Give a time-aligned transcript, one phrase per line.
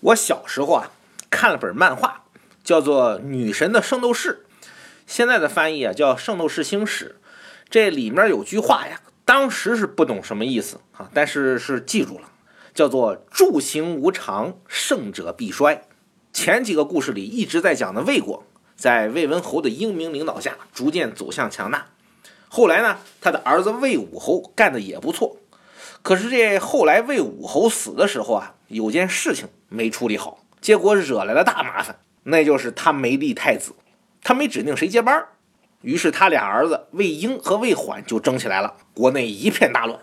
[0.00, 0.90] 我小时候啊
[1.30, 2.24] 看了本漫画，
[2.62, 4.44] 叫做《女神的圣斗士》，
[5.06, 7.16] 现在的翻译啊叫《圣斗士星矢》。
[7.68, 12.28] 这里面有句话呀，当时是不懂什么意思啊，但是是记住了，
[12.74, 15.82] 叫做“助行无常，胜者必衰”。
[16.32, 18.44] 前几个故事里一直在讲的魏国，
[18.76, 21.86] 在魏文侯的英明领导下，逐渐走向强大。
[22.48, 25.38] 后来呢，他的儿子魏武侯干的也不错。
[26.02, 31.98] 可是这后来魏武侯死的时候啊，有件事情没处理好，结果惹来了大麻烦。
[32.24, 33.74] 那就是他没立太子，
[34.22, 35.26] 他没指定谁接班
[35.82, 40.00] 于是他俩儿子魏婴和魏缓就争起来了，国内一片大乱。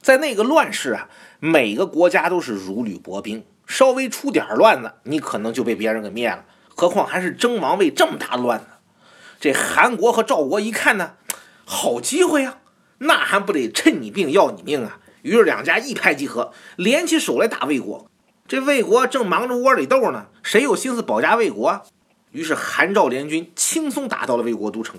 [0.00, 6.44] 在那个乱世啊，每个国家都是如履薄冰，稍微出点乱子，你可能就被别人给灭了。
[6.74, 8.66] 何况还是争王位这么大乱子。
[9.38, 11.14] 这韩国和赵国一看呢，
[11.64, 12.58] 好机会呀，
[12.98, 14.98] 那还不得趁你病要你命啊！
[15.22, 18.10] 于是两家一拍即合，联起手来打魏国。
[18.48, 21.82] 这魏国正忙着窝里斗呢，谁有心思保家卫国？
[22.30, 24.98] 于是韩赵联军轻松打到了魏国都城。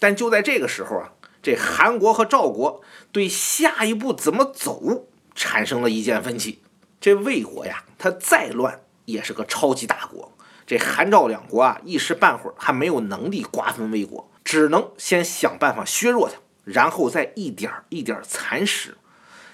[0.00, 2.82] 但就在这个时候啊，这韩国和赵国
[3.12, 6.58] 对下一步怎么走产生了意见分歧。
[7.00, 10.32] 这魏国呀，他再乱也是个超级大国。
[10.66, 18.96] 这韩赵两国啊，一时半会儿还没有能力瓜分魏国，只能先想办法削弱它，然后再一点一点蚕食。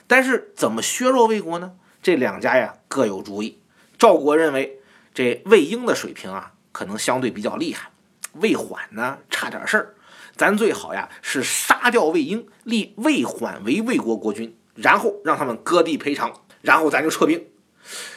[0.06, 1.72] 但是怎么削弱魏国呢？
[2.04, 3.62] 这两家呀各有主意。
[3.96, 4.78] 赵国认为
[5.14, 7.88] 这魏婴的水平啊可能相对比较厉害，
[8.34, 9.94] 魏缓呢差点事儿。
[10.36, 17.46] 咱最好呀是杀掉魏婴，立魏缓为魏国国君，然后让他们割地赔偿，然后咱就撤兵。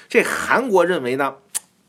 [0.10, 1.38] 这韩国认为呢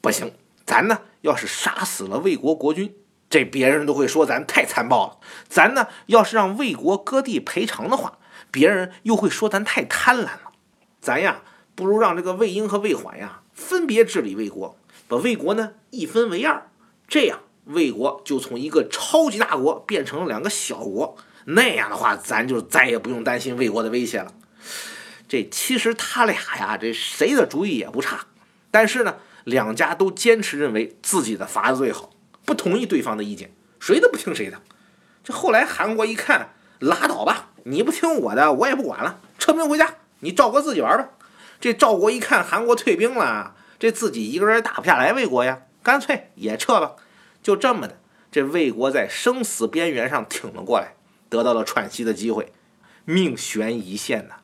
[0.00, 0.32] 不行，
[0.64, 2.94] 咱呢要是杀死了魏国国君，
[3.28, 5.18] 这别人都会说咱太残暴了。
[5.48, 8.18] 咱呢要是让魏国割地赔偿的话。
[8.52, 10.52] 别人又会说咱太贪婪了，
[11.00, 11.42] 咱呀
[11.78, 14.76] 不如让这个魏婴和魏缓呀分别治理魏国，
[15.06, 16.68] 把魏国呢一分为二，
[17.06, 21.16] 这样魏国就从一个超级大国变成了两个小国。
[21.44, 24.34] 那样的话，咱就再也不用担心魏国的威胁了。
[25.28, 28.26] 这其实他俩呀，这谁的主意也不差，
[28.72, 29.14] 但是呢，
[29.44, 32.10] 两家都坚持认为自己的法子最好，
[32.44, 34.60] 不同意对方的意见，谁都不听谁的。
[35.22, 37.50] 这后来韩国一看，拉倒吧。
[37.62, 41.10] 你不听我的，我也不管了，撤兵回家，你赵国自己玩吧。
[41.60, 46.96] 这赵国一看韩国退兵了，这自己一个人也打不下来魏国呀，干脆也撤吧。
[47.42, 47.98] 就这么的，
[48.30, 50.94] 这魏国在生死边缘上挺了过来，
[51.28, 52.52] 得到了喘息的机会。
[53.04, 54.34] 命悬一线呐！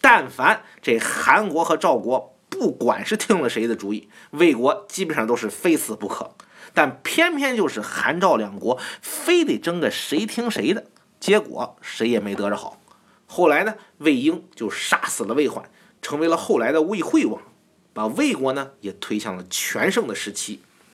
[0.00, 6.34] 但凡这韩国和赵国，不管是听了谁的主意，魏国基本上都是非死不可。
[6.74, 10.84] 但偏偏就是韩赵两国，非得争个谁听谁的。
[11.18, 12.80] 结果谁也没得着好，
[13.26, 15.70] 后来呢，魏婴就杀死了魏缓，
[16.02, 17.42] 成为了后来的魏惠王，
[17.92, 20.60] 把魏国呢也推向了全盛的时期。